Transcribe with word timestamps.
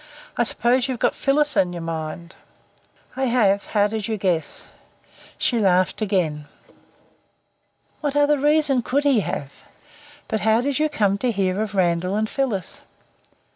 I 0.35 0.41
suppose 0.45 0.87
you've 0.87 0.97
got 0.97 1.13
Phyllis 1.13 1.55
in 1.55 1.73
your 1.73 1.83
mind." 1.83 2.35
"I 3.15 3.25
have. 3.25 3.65
How 3.67 3.85
did 3.85 4.07
you 4.07 4.17
guess?" 4.17 4.69
She 5.37 5.59
laughed 5.59 6.01
again. 6.01 6.47
"What 7.99 8.15
other 8.15 8.39
reason 8.39 8.81
could 8.81 9.03
he 9.03 9.19
have? 9.19 9.63
But 10.27 10.41
how 10.41 10.59
did 10.61 10.79
you 10.79 10.89
come 10.89 11.19
to 11.19 11.31
hear 11.31 11.61
of 11.61 11.75
Randall 11.75 12.15
and 12.15 12.27
Phyllis?" 12.27 12.81